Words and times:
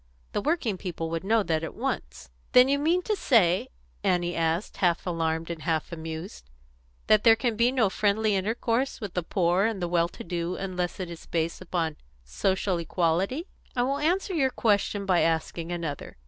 The 0.31 0.41
working 0.41 0.79
people 0.79 1.11
would 1.11 1.23
know 1.23 1.43
that 1.43 1.63
at 1.63 1.75
once." 1.75 2.31
"Then 2.53 2.67
you 2.67 2.79
mean 2.79 3.03
to 3.03 3.15
say," 3.15 3.69
Annie 4.03 4.35
asked, 4.35 4.77
half 4.77 5.05
alarmed 5.05 5.51
and 5.51 5.61
half 5.61 5.91
amused, 5.91 6.49
"that 7.05 7.23
there 7.23 7.35
can 7.35 7.55
be 7.55 7.71
no 7.71 7.87
friendly 7.87 8.35
intercourse 8.35 8.99
with 8.99 9.13
the 9.13 9.21
poor 9.21 9.65
and 9.65 9.79
the 9.79 9.87
well 9.87 10.07
to 10.09 10.23
do 10.23 10.55
unless 10.55 10.99
it 10.99 11.11
is 11.11 11.27
based 11.27 11.61
upon 11.61 11.97
social 12.23 12.79
equality?" 12.79 13.45
"I 13.75 13.83
will 13.83 13.99
answer 13.99 14.33
your 14.33 14.49
question 14.49 15.05
by 15.05 15.19
asking 15.19 15.71
another. 15.71 16.17